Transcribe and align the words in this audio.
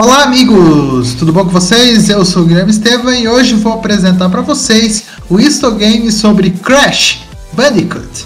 Olá, 0.00 0.22
amigos! 0.22 1.14
Tudo 1.14 1.32
bom 1.32 1.44
com 1.44 1.50
vocês? 1.50 2.08
Eu 2.08 2.24
sou 2.24 2.44
o 2.44 2.46
Guilherme 2.46 2.70
Estevam 2.70 3.12
e 3.12 3.26
hoje 3.26 3.56
vou 3.56 3.72
apresentar 3.72 4.28
para 4.28 4.42
vocês 4.42 5.06
o 5.28 5.40
Isto 5.40 5.72
Game 5.72 6.12
sobre 6.12 6.50
Crash 6.50 7.24
Bandicoot. 7.52 8.24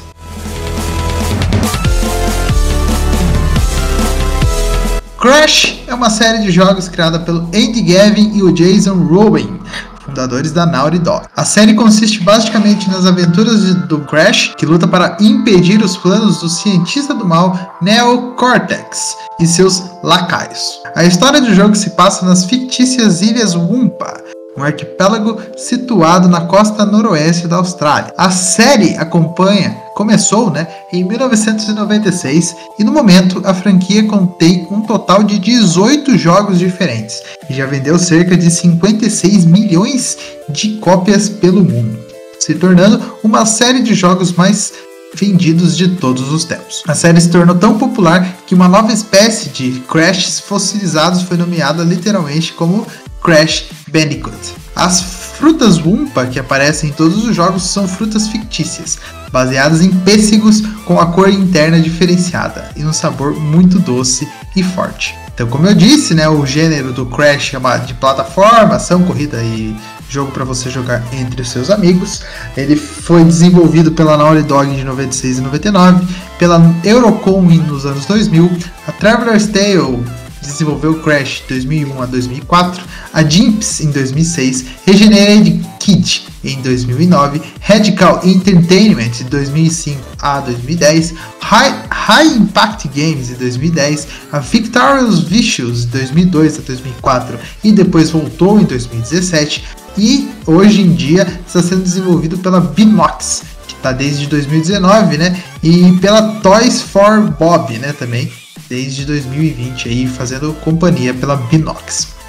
Crash 5.19 5.83
é 5.87 5.95
uma 5.95 6.11
série 6.11 6.43
de 6.43 6.51
jogos 6.51 6.91
criada 6.91 7.19
pelo 7.19 7.45
Andy 7.45 7.81
Gavin 7.81 8.37
e 8.37 8.43
o 8.43 8.53
Jason 8.53 8.97
Rowan, 9.05 9.59
fundadores 10.05 10.53
da 10.53 10.67
Naughty 10.67 10.99
Dog. 10.99 11.27
A 11.37 11.45
série 11.45 11.75
consiste 11.75 12.21
basicamente 12.21 12.91
nas 12.91 13.07
aventuras 13.07 13.75
do 13.75 14.01
Crash, 14.01 14.55
que 14.57 14.67
luta 14.67 14.87
para 14.87 15.17
impedir 15.21 15.83
os 15.83 15.97
planos 15.97 16.41
do 16.41 16.49
cientista 16.49 17.15
do 17.15 17.25
mal 17.25 17.79
Neo 17.81 18.35
Cortex 18.35 19.17
e 19.41 19.47
seus 19.47 19.83
lacaios. 20.03 20.81
A 20.95 21.05
história 21.05 21.41
do 21.41 21.55
jogo 21.55 21.75
se 21.75 21.91
passa 21.91 22.25
nas 22.27 22.45
fictícias 22.45 23.23
Ilhas 23.23 23.55
Wumpa, 23.55 24.21
um 24.57 24.63
arquipélago 24.63 25.41
situado 25.57 26.29
na 26.29 26.43
costa 26.43 26.85
noroeste 26.85 27.49
da 27.49 27.57
Austrália. 27.57 28.13
A 28.17 28.31
série 28.31 28.97
acompanha, 28.97 29.77
começou 29.95 30.51
né, 30.51 30.67
em 30.93 31.05
1996 31.05 32.55
e 32.79 32.85
no 32.85 32.93
momento 32.93 33.41
a 33.45 33.55
franquia 33.55 34.05
contém 34.05 34.67
um 34.71 34.83
total 34.83 35.23
de 35.23 35.39
18 35.39 36.17
jogos 36.19 36.59
diferentes 36.59 37.23
e 37.49 37.55
já 37.55 37.67
vendeu 37.67 37.99
cerca 37.99 38.37
de 38.37 38.51
56 38.51 39.45
milhões 39.45 40.19
de 40.49 40.77
cópias 40.79 41.29
pelo 41.29 41.63
mundo, 41.63 41.99
se 42.39 42.55
tornando 42.55 43.01
uma 43.23 43.47
série 43.47 43.83
de 43.83 43.95
jogos 43.95 44.33
mais 44.33 44.73
vendidos 45.15 45.77
de 45.77 45.89
todos 45.89 46.33
os 46.33 46.45
tempos. 46.45 46.83
A 46.89 46.95
série 46.95 47.21
se 47.21 47.31
tornou 47.31 47.55
tão 47.55 47.79
popular 47.79 48.39
que 48.47 48.55
uma 48.55 48.69
nova 48.69 48.93
espécie 48.93 49.51
de 49.51 49.81
Crashs 49.81 50.41
fossilizados 50.41 51.23
foi 51.23 51.37
nomeada 51.37 51.85
literalmente 51.85 52.53
como 52.55 52.87
Crash 53.23 53.67
Bandicoot. 53.93 54.55
As 54.75 55.03
frutas 55.03 55.79
Wumpa 55.79 56.27
que 56.27 56.39
aparecem 56.39 56.91
em 56.91 56.93
todos 56.93 57.25
os 57.25 57.37
jogos 57.37 57.65
são 57.65 57.87
frutas 57.87 58.29
fictícias, 58.29 58.99
baseadas 59.31 59.83
em 59.83 59.91
pêssegos 59.91 60.63
com 60.85 60.99
a 60.99 61.07
cor 61.07 61.29
interna 61.29 61.79
diferenciada 61.79 62.71
e 62.77 62.85
um 62.85 62.93
sabor 62.93 63.35
muito 63.35 63.79
doce 63.79 64.27
e 64.57 64.63
forte. 64.63 65.15
Então, 65.35 65.47
como 65.47 65.67
eu 65.67 65.75
disse, 65.75 66.15
né, 66.15 66.29
o 66.29 66.45
gênero 66.47 66.93
do 66.93 67.07
Crash 67.07 67.55
é 67.55 67.79
de 67.79 67.95
plataforma, 67.95 68.77
ação, 68.77 69.03
corrida 69.03 69.43
e 69.43 69.75
jogo 70.09 70.31
para 70.31 70.45
você 70.45 70.69
jogar 70.69 71.03
entre 71.13 71.41
os 71.41 71.51
seus 71.51 71.71
amigos. 71.71 72.23
Ele 72.57 72.77
foi 72.77 73.25
desenvolvido 73.25 73.93
pela 73.93 74.17
Naughty 74.17 74.43
Dog 74.43 74.75
de 74.77 74.85
96 74.85 75.39
e 75.39 75.41
99, 75.41 76.07
pela 76.39 76.61
Eurocom 76.85 77.41
nos 77.43 77.87
anos 77.87 78.05
2000, 78.05 78.51
a 78.87 78.93
Traveler's 78.93 79.47
Tale 79.47 80.05
desenvolveu 80.43 81.01
Crash 81.01 81.45
2001 81.49 82.03
a 82.03 82.07
2004, 82.07 82.83
a 83.13 83.23
Jimps 83.23 83.81
em 83.81 83.91
2006, 83.91 84.65
Regenerated 84.87 85.61
Kid 85.79 86.27
em 86.45 86.61
2009, 86.63 87.41
Radical 87.61 88.21
Entertainment 88.25 89.11
de 89.11 89.25
2005 89.25 90.01
a 90.21 90.41
2010, 90.41 91.15
High, 91.41 91.85
High 91.91 92.29
Impact 92.37 92.89
Games 92.89 93.29
de 93.29 93.35
2010, 93.35 94.09
a 94.33 94.39
Victorious 94.39 95.21
Vicious 95.21 95.83
de 95.83 95.99
2002 95.99 96.59
a 96.59 96.63
2004 96.63 97.39
e 97.63 97.73
depois 97.73 98.11
voltou 98.11 98.61
em 98.61 98.65
2017 98.65 99.65
e 99.97 100.29
hoje 100.47 100.81
em 100.81 100.93
dia 100.93 101.27
está 101.47 101.63
sendo 101.63 101.83
desenvolvido 101.83 102.39
pela 102.39 102.61
Binox, 102.61 103.43
que 103.69 103.75
está 103.75 103.93
desde 103.93 104.27
2019, 104.27 105.19
né? 105.19 105.43
E 105.63 105.93
pela 106.01 106.41
Toys 106.41 106.81
for 106.81 107.21
Bob, 107.39 107.77
né, 107.79 107.93
também, 107.93 108.33
desde 108.69 109.05
2020 109.05 109.89
aí 109.89 110.07
fazendo 110.07 110.55
companhia 110.55 111.13
pela 111.13 111.37
Binox. 111.37 112.22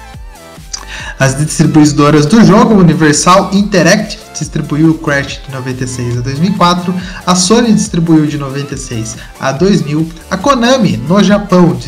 As 1.18 1.36
distribuidoras 1.36 2.26
do 2.26 2.44
jogo, 2.44 2.74
Universal 2.74 3.50
Interactive 3.52 4.22
distribuiu 4.36 4.90
o 4.90 4.98
Crash 4.98 5.40
de 5.46 5.52
96 5.52 6.18
a 6.18 6.20
2004, 6.22 6.94
a 7.24 7.34
Sony 7.36 7.72
distribuiu 7.72 8.26
de 8.26 8.36
96 8.36 9.16
a 9.38 9.52
2000, 9.52 10.10
a 10.28 10.36
Konami 10.36 10.96
no 10.96 11.22
Japão 11.22 11.78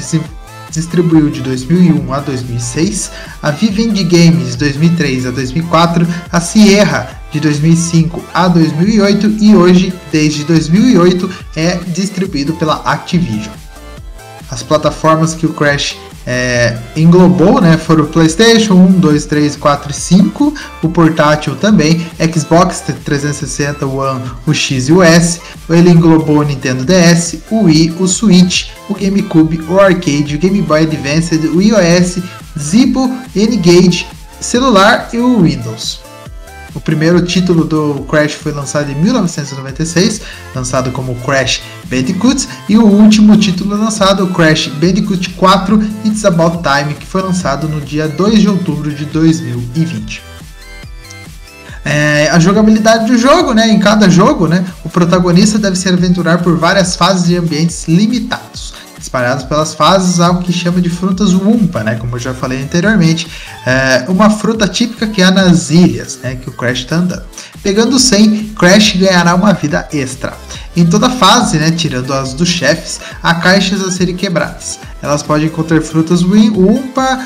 distribuiu 0.70 1.28
de 1.28 1.40
2001 1.40 2.12
a 2.12 2.20
2006, 2.20 3.10
a 3.42 3.50
Vivendi 3.50 4.04
Games 4.04 4.52
de 4.52 4.58
2003 4.58 5.26
a 5.26 5.30
2004, 5.32 6.06
a 6.30 6.40
Sierra 6.40 7.20
de 7.32 7.40
2005 7.40 8.22
a 8.32 8.46
2008 8.46 9.26
e 9.40 9.56
hoje, 9.56 9.92
desde 10.12 10.44
2008, 10.44 11.28
é 11.56 11.76
distribuído 11.88 12.52
pela 12.54 12.76
Activision. 12.84 13.54
As 14.48 14.62
plataformas 14.62 15.34
que 15.34 15.46
o 15.46 15.52
Crash 15.52 15.96
é, 16.26 16.76
englobou, 16.96 17.60
né, 17.60 17.78
foram 17.78 18.04
o 18.04 18.08
PlayStation 18.08 18.74
1, 18.74 18.98
2, 18.98 19.26
3, 19.26 19.56
4 19.56 19.90
e 19.90 19.94
5, 19.94 20.54
o 20.82 20.88
portátil 20.88 21.54
também, 21.54 22.04
Xbox 22.34 22.82
360 23.04 23.86
One, 23.86 24.22
o 24.46 24.52
X 24.52 24.88
e 24.88 24.92
o 24.92 25.02
S, 25.02 25.40
ele 25.70 25.90
englobou 25.90 26.38
o 26.38 26.42
Nintendo 26.42 26.84
DS, 26.84 27.38
o 27.50 27.64
Wii, 27.64 27.94
o 28.00 28.08
Switch, 28.08 28.70
o 28.88 28.94
GameCube, 28.94 29.62
o 29.68 29.78
Arcade, 29.78 30.34
o 30.34 30.38
Game 30.38 30.60
Boy 30.62 30.82
Advance, 30.82 31.36
o 31.36 31.62
iOS, 31.62 32.18
Zippo, 32.58 33.08
N-Gage, 33.34 34.06
celular 34.40 35.08
e 35.12 35.18
o 35.18 35.42
Windows. 35.42 36.05
O 36.76 36.80
primeiro 36.80 37.22
título 37.22 37.64
do 37.64 38.04
Crash 38.06 38.34
foi 38.34 38.52
lançado 38.52 38.92
em 38.92 38.94
1996, 38.96 40.20
lançado 40.54 40.90
como 40.92 41.14
Crash 41.14 41.62
Bandicoot, 41.86 42.46
e 42.68 42.76
o 42.76 42.84
último 42.84 43.34
título 43.38 43.74
lançado, 43.74 44.26
Crash 44.26 44.66
Bandicoot 44.68 45.30
4 45.30 45.82
It's 46.04 46.26
About 46.26 46.58
Time, 46.58 46.92
que 46.92 47.06
foi 47.06 47.22
lançado 47.22 47.66
no 47.66 47.80
dia 47.80 48.06
2 48.06 48.40
de 48.40 48.48
outubro 48.50 48.94
de 48.94 49.06
2020. 49.06 50.22
É, 51.82 52.28
a 52.30 52.38
jogabilidade 52.38 53.06
do 53.06 53.16
jogo, 53.16 53.54
né? 53.54 53.70
Em 53.70 53.78
cada 53.78 54.10
jogo, 54.10 54.46
né? 54.46 54.62
O 54.84 54.90
protagonista 54.90 55.58
deve 55.58 55.76
se 55.76 55.88
aventurar 55.88 56.42
por 56.42 56.58
várias 56.58 56.94
fases 56.94 57.30
e 57.30 57.36
ambientes 57.36 57.88
limitados 57.88 58.65
espalhados 59.16 59.44
pelas 59.44 59.72
fases, 59.72 60.20
algo 60.20 60.42
que 60.42 60.52
chama 60.52 60.80
de 60.80 60.90
frutas 60.90 61.32
Wumpa, 61.32 61.82
né? 61.82 61.94
Como 61.94 62.16
eu 62.16 62.20
já 62.20 62.34
falei 62.34 62.62
anteriormente, 62.62 63.26
é 63.64 64.04
uma 64.08 64.28
fruta 64.28 64.68
típica 64.68 65.06
que 65.06 65.22
há 65.22 65.30
nas 65.30 65.70
ilhas, 65.70 66.18
né? 66.22 66.36
Que 66.36 66.50
o 66.50 66.52
Crash 66.52 66.80
está 66.80 66.96
andando. 66.96 67.22
Pegando 67.62 67.98
100, 67.98 68.54
Crash 68.58 68.96
ganhará 68.96 69.34
uma 69.34 69.54
vida 69.54 69.88
extra. 69.92 70.34
Em 70.76 70.84
toda 70.84 71.08
fase, 71.08 71.56
né, 71.56 71.70
tirando 71.70 72.12
as 72.12 72.34
dos 72.34 72.48
chefes, 72.50 73.00
há 73.22 73.34
caixas 73.36 73.82
a 73.82 73.90
serem 73.90 74.14
quebradas. 74.14 74.78
Elas 75.00 75.22
podem 75.22 75.48
conter 75.48 75.80
frutas 75.80 76.22
Wumpa, 76.22 77.20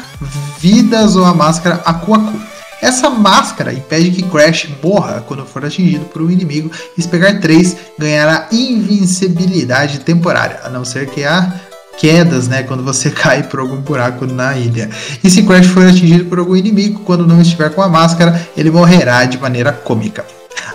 vidas 0.60 1.16
ou 1.16 1.24
a 1.24 1.34
máscara 1.34 1.80
Akuaku. 1.84 2.38
Essa 2.80 3.10
máscara 3.10 3.74
impede 3.74 4.10
que 4.10 4.22
Crash 4.22 4.68
morra 4.82 5.22
quando 5.26 5.44
for 5.44 5.64
atingido 5.64 6.04
por 6.06 6.22
um 6.22 6.30
inimigo 6.30 6.70
e 6.96 7.02
se 7.02 7.08
pegar 7.08 7.40
3, 7.40 7.76
ganhará 7.98 8.46
invencibilidade 8.52 9.98
temporária, 10.00 10.60
a 10.64 10.70
não 10.70 10.84
ser 10.84 11.06
que 11.10 11.24
a 11.24 11.52
quedas, 11.98 12.48
né, 12.48 12.62
quando 12.62 12.82
você 12.82 13.10
cai 13.12 13.42
por 13.42 13.60
algum 13.60 13.76
buraco 13.76 14.26
na 14.26 14.56
ilha. 14.56 14.90
E 15.22 15.30
se 15.30 15.42
Crash 15.42 15.66
for 15.66 15.86
atingido 15.86 16.24
por 16.26 16.38
algum 16.38 16.56
inimigo 16.56 17.00
quando 17.00 17.26
não 17.26 17.40
estiver 17.40 17.70
com 17.70 17.82
a 17.82 17.88
máscara, 17.88 18.48
ele 18.56 18.70
morrerá 18.70 19.24
de 19.24 19.38
maneira 19.38 19.72
cômica. 19.72 20.24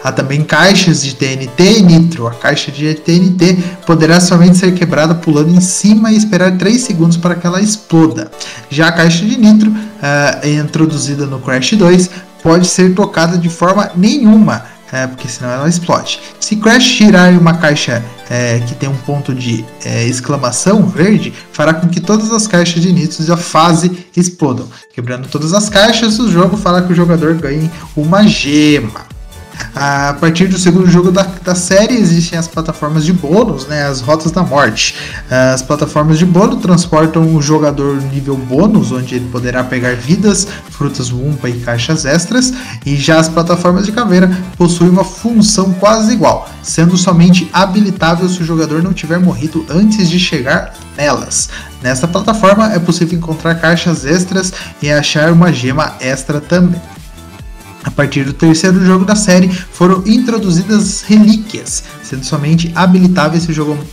Há 0.04 0.12
também 0.12 0.44
caixas 0.44 1.02
de 1.02 1.16
TNT 1.16 1.80
e 1.80 1.82
nitro. 1.82 2.28
A 2.28 2.32
caixa 2.32 2.72
de 2.72 2.94
TNT 2.94 3.58
poderá 3.86 4.20
somente 4.20 4.58
ser 4.58 4.74
quebrada 4.74 5.16
pulando 5.16 5.50
em 5.50 5.60
cima 5.60 6.12
e 6.12 6.16
esperar 6.16 6.56
3 6.58 6.80
segundos 6.80 7.18
para 7.18 7.36
que 7.36 7.46
ela 7.46 7.62
exploda. 7.62 8.30
Já 8.70 8.88
a 8.88 8.92
caixa 8.92 9.26
de 9.26 9.36
nitro, 9.36 9.72
uh, 9.72 10.48
introduzida 10.48 11.26
no 11.26 11.40
Crash 11.40 11.74
2, 11.74 12.10
pode 12.44 12.68
ser 12.68 12.94
tocada 12.94 13.38
de 13.38 13.50
forma 13.50 13.90
nenhuma 13.96 14.75
é, 14.96 15.08
porque 15.08 15.28
senão 15.28 15.52
ela 15.52 15.68
explode. 15.68 16.22
Se 16.40 16.56
Crash 16.56 16.86
tirar 16.86 17.34
uma 17.34 17.56
caixa 17.58 18.02
é, 18.30 18.60
que 18.60 18.74
tem 18.76 18.88
um 18.88 18.96
ponto 18.96 19.36
de 19.36 19.66
é, 19.84 20.06
exclamação 20.08 20.88
verde, 20.88 21.34
fará 21.52 21.74
com 21.74 21.90
que 21.90 22.00
todas 22.00 22.32
as 22.32 22.48
caixas 22.48 22.82
de 22.82 22.94
nitros 22.94 23.28
da 23.28 23.36
fase 23.36 24.06
explodam. 24.16 24.68
Quebrando 24.94 25.28
todas 25.28 25.54
as 25.54 25.68
caixas, 25.68 26.18
o 26.18 26.32
jogo 26.32 26.56
fará 26.56 26.82
que 26.82 26.94
o 26.94 26.96
jogador 26.96 27.34
ganhe 27.34 27.70
uma 27.96 28.26
gema. 28.26 29.15
A 29.76 30.16
partir 30.20 30.48
do 30.48 30.58
segundo 30.58 30.90
jogo 30.90 31.12
da, 31.12 31.24
da 31.44 31.54
série 31.54 31.96
existem 31.96 32.40
as 32.40 32.48
plataformas 32.48 33.04
de 33.04 33.12
bônus, 33.12 33.68
né, 33.68 33.86
as 33.86 34.02
rotas 34.02 34.32
da 34.32 34.42
morte. 34.42 34.96
As 35.30 35.62
plataformas 35.62 36.18
de 36.18 36.26
bônus 36.26 36.62
transportam 36.62 37.36
o 37.36 37.42
jogador 37.42 38.02
nível 38.02 38.38
bônus, 38.38 38.92
onde 38.92 39.16
ele 39.16 39.30
poderá 39.30 39.64
pegar 39.64 39.96
vidas, 39.96 40.48
frutas 40.70 41.12
Wumpa 41.12 41.50
e 41.50 41.60
caixas 41.60 42.06
extras, 42.06 42.54
e 42.86 42.96
já 42.96 43.20
as 43.20 43.28
plataformas 43.28 43.86
de 43.86 43.92
caveira 43.92 44.32
possuem 44.58 44.90
uma 44.90 45.04
função 45.04 45.74
quase 45.74 46.14
igual, 46.14 46.50
sendo 46.64 46.98
somente 46.98 47.50
habilitável 47.52 48.30
se 48.30 48.42
o 48.42 48.46
jogador 48.46 48.82
não 48.82 48.94
tiver 48.94 49.20
morrido 49.20 49.66
antes 49.70 50.10
de 50.10 50.20
chegar 50.20 50.74
nelas. 50.98 51.50
Nesta 51.82 52.08
plataforma 52.08 52.74
é 52.74 52.80
possível 52.80 53.18
encontrar 53.18 53.56
caixas 53.56 54.06
extras 54.06 54.54
e 54.82 54.90
achar 54.90 55.32
uma 55.32 55.52
gema 55.52 55.94
extra 56.00 56.40
também. 56.40 56.82
A 57.86 57.92
partir 57.92 58.24
do 58.24 58.34
terceiro 58.34 58.84
jogo 58.84 59.06
da 59.06 59.16
série, 59.16 59.48
foram 59.48 60.02
introduzidas 60.08 61.04
relíquias, 61.04 61.84
sendo 62.02 62.26
somente 62.26 62.72
habilitável 62.74 63.40
se 63.40 63.52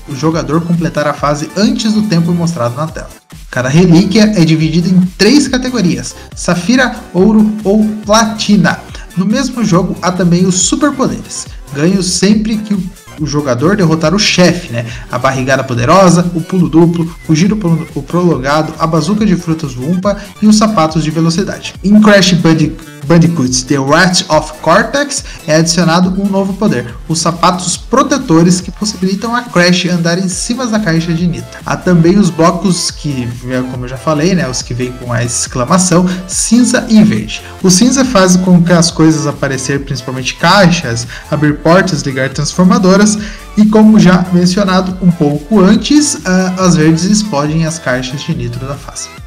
o 0.09 0.17
jogador 0.17 0.63
completar 0.63 1.07
a 1.07 1.13
fase 1.13 1.51
antes 1.55 1.93
do 1.93 2.03
tempo 2.03 2.33
mostrado 2.33 2.75
na 2.75 2.87
tela. 2.87 3.11
Cada 3.51 3.69
relíquia 3.69 4.33
é 4.35 4.45
dividida 4.47 4.89
em 4.89 4.99
três 5.19 5.47
categorias: 5.47 6.17
Safira, 6.35 6.97
Ouro 7.13 7.53
ou 7.63 7.87
Platina. 8.07 8.81
No 9.15 9.27
mesmo 9.27 9.63
jogo 9.63 9.95
há 10.01 10.11
também 10.11 10.47
os 10.47 10.55
superpoderes, 10.55 11.47
ganhos 11.75 12.07
sempre 12.07 12.57
que 12.57 12.75
o 13.21 13.27
jogador 13.27 13.77
derrotar 13.77 14.15
o 14.15 14.19
chefe, 14.19 14.73
né? 14.73 14.87
A 15.11 15.19
barrigada 15.19 15.63
poderosa, 15.63 16.25
o 16.35 16.41
pulo 16.41 16.67
duplo, 16.67 17.15
o 17.29 17.35
giro 17.35 17.59
prolongado, 18.07 18.73
a 18.79 18.87
bazuca 18.87 19.27
de 19.27 19.37
frutas 19.37 19.77
Wumpa 19.77 20.17
e 20.41 20.47
os 20.47 20.57
sapatos 20.57 21.05
de 21.05 21.11
velocidade. 21.11 21.75
Em 21.85 22.01
Crash 22.01 22.33
Bandicoot 22.33 22.93
Bandicoot 23.05 23.65
The 23.65 23.79
Wrath 23.79 24.25
of 24.29 24.53
Cortex 24.61 25.25
é 25.47 25.57
adicionado 25.57 26.21
um 26.21 26.29
novo 26.29 26.53
poder, 26.55 26.95
os 27.09 27.19
sapatos 27.19 27.77
protetores 27.77 28.61
que 28.61 28.71
possibilitam 28.71 29.35
a 29.35 29.43
Crash 29.43 29.87
andar 29.87 30.19
em 30.19 30.29
cima 30.29 30.67
da 30.67 30.79
caixa 30.79 31.13
de 31.13 31.27
Nita. 31.27 31.59
Há 31.65 31.77
também 31.77 32.19
os 32.19 32.31
blocos 32.31 32.91
que, 32.91 33.29
como 33.71 33.85
eu 33.85 33.89
já 33.89 33.97
falei, 33.97 34.35
né, 34.35 34.49
os 34.49 34.63
que 34.63 34.75
vêm 34.75 34.93
com 34.93 35.13
a 35.13 35.25
exclamação 35.25 36.07
cinza 36.27 36.87
e 36.89 37.03
verde. 37.03 37.43
O 37.63 37.71
cinza 37.71 38.05
faz 38.05 38.37
com 38.37 38.63
que 38.63 38.73
as 38.73 38.91
coisas 38.91 39.27
aparecer, 39.27 39.85
principalmente 39.85 40.35
caixas, 40.35 41.07
abrir 41.31 41.59
portas, 41.59 42.03
ligar 42.03 42.31
transformadoras 42.31 43.19
e 43.57 43.67
como 43.67 43.99
já 43.99 44.25
mencionado 44.33 44.97
um 45.03 45.11
pouco 45.11 45.61
antes, 45.61 46.15
uh, 46.15 46.61
as 46.61 46.77
verdes 46.77 47.05
explodem 47.05 47.67
as 47.67 47.79
caixas 47.79 48.23
de 48.23 48.35
nitro 48.35 48.67
da 48.67 48.75
face. 48.75 49.22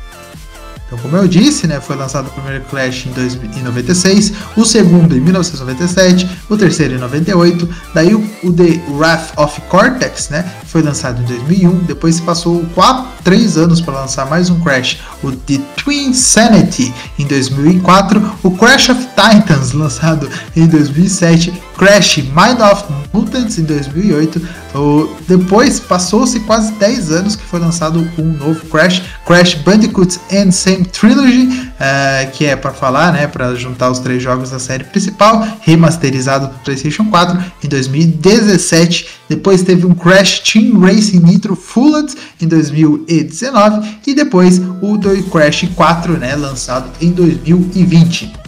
Então, 0.95 0.97
como 0.97 1.17
eu 1.17 1.27
disse, 1.27 1.67
né, 1.67 1.79
foi 1.81 1.95
lançado 1.95 2.27
o 2.27 2.31
primeiro 2.31 2.63
Clash 2.65 3.05
em, 3.05 3.61
96, 3.61 4.33
o 4.55 4.63
segundo 4.63 5.15
em 5.15 5.19
1997, 5.19 6.27
o 6.49 6.57
terceiro 6.57 6.95
em 6.95 6.97
98, 6.97 7.69
daí 7.93 8.15
o, 8.15 8.23
o 8.43 8.53
The 8.53 8.81
Wrath 8.91 9.37
of 9.37 9.61
Cortex, 9.61 10.29
né, 10.29 10.45
foi 10.65 10.81
lançado 10.81 11.21
em 11.21 11.25
2001, 11.25 11.79
depois 11.83 12.15
se 12.15 12.21
passou 12.21 12.65
4, 12.73 13.05
3 13.23 13.57
anos 13.57 13.81
para 13.81 14.01
lançar 14.01 14.29
mais 14.29 14.49
um 14.49 14.59
Crash, 14.59 14.99
o 15.21 15.31
The 15.31 15.59
Twin 15.83 16.13
Sanity 16.13 16.93
em 17.19 17.25
2004, 17.25 18.37
o 18.43 18.51
Crash 18.51 18.89
of 18.89 19.07
Titans 19.15 19.71
lançado 19.73 20.29
em 20.55 20.67
2007, 20.67 21.53
Crash 21.77 22.17
Mind 22.17 22.59
of 22.61 22.85
Mutants 23.13 23.57
em 23.57 23.63
2008, 23.63 24.41
o, 24.75 25.09
depois 25.27 25.79
passou-se 25.79 26.39
quase 26.41 26.71
10 26.73 27.11
anos 27.11 27.35
que 27.35 27.43
foi 27.43 27.59
lançado 27.59 27.99
um 28.17 28.23
novo 28.23 28.65
Crash, 28.67 29.01
Crash 29.25 29.55
Bandicoot 29.55 30.19
and 30.31 30.51
Same 30.51 30.85
Trilogy, 30.85 31.47
uh, 31.47 32.31
que 32.31 32.45
é 32.45 32.55
para 32.55 32.71
falar, 32.71 33.13
né, 33.13 33.27
para 33.27 33.55
juntar 33.55 33.91
os 33.91 33.99
três 33.99 34.21
jogos 34.21 34.51
da 34.51 34.59
série 34.59 34.83
principal, 34.83 35.45
remasterizado 35.61 36.47
para 36.47 36.57
PlayStation 36.59 37.05
4 37.05 37.43
em 37.63 37.67
2017. 37.67 39.07
Depois 39.29 39.63
teve 39.63 39.85
um 39.85 39.93
Crash 39.93 40.39
Team 40.39 40.79
Racing 40.79 41.19
Nitro 41.19 41.55
Fulled 41.55 42.13
em 42.41 42.47
2019 42.47 43.99
e 44.05 44.13
depois 44.13 44.61
o 44.81 44.97
Crash 45.29 45.67
4, 45.75 46.17
né, 46.17 46.35
lançado 46.35 46.89
em 47.01 47.11
2020. 47.11 48.44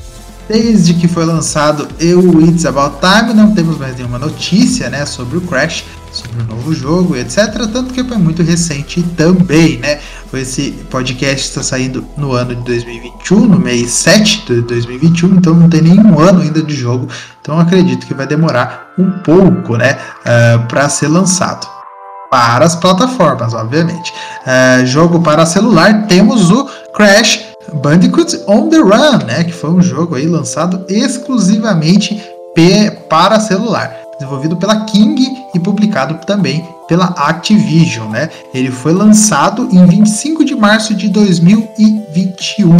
Desde 0.47 0.94
que 0.94 1.07
foi 1.09 1.25
lançado 1.25 1.88
o 1.99 2.41
It's 2.41 2.65
About 2.65 2.97
Time, 2.99 3.33
não 3.33 3.53
temos 3.53 3.77
mais 3.77 3.97
nenhuma 3.97 4.17
notícia 4.17 4.89
né, 4.89 5.05
sobre 5.05 5.38
o 5.38 5.41
Crash, 5.41 5.83
sobre 6.09 6.41
o 6.41 6.45
novo 6.45 6.73
jogo, 6.73 7.17
etc. 7.17 7.51
Tanto 7.71 7.94
que 7.94 8.01
foi 8.01 8.17
muito 8.17 8.41
recente 8.41 9.03
também, 9.17 9.77
né? 9.79 9.99
Esse 10.33 10.71
podcast 10.89 11.49
está 11.49 11.61
saindo 11.63 12.05
no 12.15 12.31
ano 12.31 12.55
de 12.55 12.63
2021, 12.63 13.39
no 13.39 13.59
mês 13.59 13.91
7 13.91 14.45
de 14.45 14.61
2021, 14.61 15.35
então 15.35 15.53
não 15.53 15.69
tem 15.69 15.81
nenhum 15.81 16.19
ano 16.19 16.41
ainda 16.41 16.61
de 16.61 16.75
jogo. 16.75 17.07
Então 17.41 17.59
acredito 17.59 18.05
que 18.05 18.13
vai 18.13 18.27
demorar 18.27 18.94
um 18.97 19.09
pouco, 19.19 19.75
né, 19.77 19.94
uh, 19.94 19.99
ah, 20.25 20.65
para 20.67 20.88
ser 20.89 21.07
lançado. 21.07 21.67
Para 22.29 22.65
as 22.65 22.75
plataformas, 22.75 23.53
obviamente. 23.53 24.13
Uh, 24.45 24.85
jogo 24.85 25.21
para 25.21 25.45
celular, 25.45 26.07
temos 26.07 26.51
o 26.51 26.65
Crash 26.94 27.56
Bandicoot 27.73 28.43
on 28.47 28.69
the 28.69 28.77
Run, 28.77 29.25
né, 29.25 29.43
que 29.43 29.53
foi 29.53 29.69
um 29.69 29.81
jogo 29.81 30.15
aí 30.15 30.25
lançado 30.25 30.85
exclusivamente 30.87 32.21
para 33.07 33.39
celular, 33.39 33.95
desenvolvido 34.17 34.57
pela 34.57 34.85
King 34.85 35.23
e 35.53 35.59
publicado 35.59 36.19
também 36.25 36.67
pela 36.87 37.05
Activision, 37.05 38.09
né? 38.09 38.29
Ele 38.53 38.71
foi 38.71 38.93
lançado 38.93 39.69
em 39.71 39.85
25 39.85 40.43
de 40.43 40.55
março 40.55 40.95
de 40.95 41.07
2021. 41.09 42.77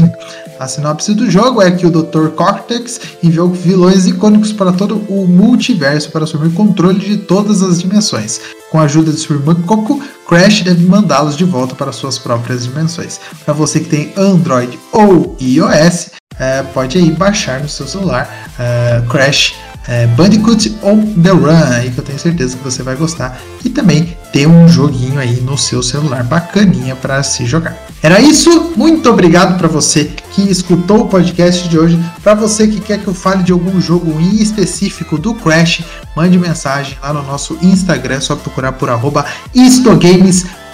A 0.60 0.68
sinopse 0.68 1.14
do 1.14 1.30
jogo 1.30 1.62
é 1.62 1.70
que 1.70 1.86
o 1.86 1.92
Dr. 1.92 2.30
Cortex 2.30 3.00
enviou 3.22 3.50
vilões 3.50 4.08
icônicos 4.08 4.52
para 4.52 4.72
todo 4.72 4.98
o 5.08 5.28
multiverso 5.28 6.12
para 6.12 6.24
assumir 6.24 6.52
controle 6.54 7.00
de 7.00 7.18
todas 7.18 7.62
as 7.62 7.80
dimensões. 7.80 8.42
Com 8.72 8.80
a 8.80 8.84
ajuda 8.84 9.12
de 9.12 9.20
sua 9.20 9.36
irmã 9.36 9.54
Coco, 9.54 10.02
Crash 10.28 10.62
deve 10.62 10.84
mandá-los 10.86 11.38
de 11.38 11.46
volta 11.46 11.76
para 11.76 11.92
suas 11.92 12.18
próprias 12.18 12.64
dimensões. 12.64 13.20
Para 13.46 13.54
você 13.54 13.80
que 13.80 13.90
tem 13.90 14.14
Android 14.18 14.78
ou 14.92 15.38
iOS, 15.40 16.12
é, 16.40 16.64
pode 16.64 16.98
aí 16.98 17.12
baixar 17.12 17.62
no 17.62 17.70
seu 17.70 17.88
celular 17.88 18.50
é, 18.60 19.02
Crash 19.10 19.56
é, 19.88 20.06
Bandicoot 20.08 20.78
on 20.84 21.22
the 21.22 21.30
Run, 21.30 21.72
aí 21.72 21.92
que 21.92 22.00
eu 22.00 22.04
tenho 22.04 22.20
certeza 22.20 22.58
que 22.58 22.64
você 22.64 22.84
vai 22.84 22.96
gostar. 22.96 23.40
E 23.64 23.70
também 23.70 24.18
ter 24.34 24.48
um 24.48 24.68
joguinho 24.68 25.20
aí 25.20 25.40
no 25.42 25.58
seu 25.58 25.82
celular 25.82 26.24
bacaninha 26.24 26.96
para 26.96 27.24
se 27.24 27.46
jogar. 27.46 27.87
Era 28.02 28.22
isso, 28.22 28.74
muito 28.76 29.10
obrigado 29.10 29.58
para 29.58 29.68
você 29.68 30.12
que 30.32 30.42
escutou 30.44 31.02
o 31.02 31.08
podcast 31.08 31.68
de 31.68 31.80
hoje. 31.80 32.00
Para 32.24 32.36
você 32.36 32.68
que 32.68 32.80
quer 32.80 33.02
que 33.02 33.08
eu 33.08 33.14
fale 33.14 33.44
de 33.44 33.52
algum 33.52 33.82
jogo 33.82 34.20
em 34.22 34.42
específico 34.42 35.18
do 35.18 35.34
Crash, 35.34 35.84
mande 36.16 36.38
mensagem 36.38 36.98
lá 37.02 37.12
no 37.12 37.24
nosso 37.24 37.58
Instagram, 37.62 38.16
é 38.16 38.20
só 38.20 38.36
procurar 38.36 38.74
por 38.74 38.90
arroba 38.90 39.26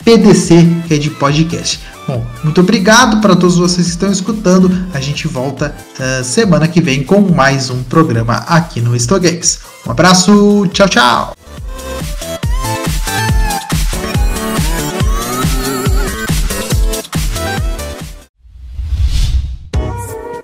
PDC, 0.04 0.68
que 0.86 0.94
é 0.94 0.98
de 0.98 1.10
podcast. 1.10 1.80
Bom, 2.08 2.25
muito 2.44 2.60
obrigado 2.60 3.22
para 3.22 3.36
todos 3.36 3.58
vocês 3.58 3.88
que 3.88 3.94
estão 3.94 4.12
escutando. 4.12 4.69
A 4.94 5.00
gente 5.00 5.28
volta 5.28 5.74
uh, 5.98 6.24
semana 6.24 6.68
que 6.68 6.81
vem 6.81 7.04
com 7.04 7.22
mais 7.22 7.69
um 7.69 7.81
programa 7.84 8.44
aqui 8.48 8.81
no 8.81 8.92
Games. 8.92 9.60
Um 9.88 9.92
abraço, 9.92 10.68
tchau, 10.74 10.90
tchau! 10.90 11.43